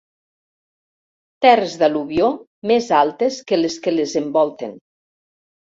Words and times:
Terres 1.47 1.77
d'al·luvió 1.83 2.31
més 2.73 2.91
altes 3.03 3.41
que 3.53 3.63
les 3.65 3.81
que 3.87 3.99
les 3.99 4.19
envolten. 4.27 4.77